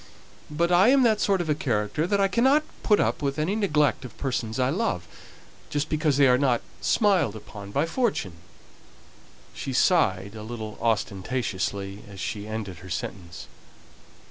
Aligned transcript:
But 0.49 0.71
I 0.71 0.87
am 0.87 1.03
that 1.03 1.21
sort 1.21 1.41
of 1.41 1.47
a 1.47 1.53
character 1.53 2.07
that 2.07 2.19
I 2.19 2.27
cannot 2.27 2.63
put 2.81 2.99
up 2.99 3.21
with 3.21 3.37
any 3.37 3.55
neglect 3.55 4.03
of 4.03 4.17
persons 4.17 4.57
I 4.59 4.71
love, 4.71 5.07
just 5.69 5.89
because 5.89 6.17
they 6.17 6.27
are 6.27 6.39
not 6.39 6.61
smiled 6.81 7.35
upon 7.35 7.69
by 7.69 7.85
fortune." 7.85 8.37
She 9.53 9.73
sighed 9.73 10.33
a 10.33 10.41
little 10.41 10.79
ostentatiously 10.81 11.99
as 12.09 12.19
she 12.19 12.47
ended 12.47 12.79
her 12.79 12.89
sentence. 12.89 13.45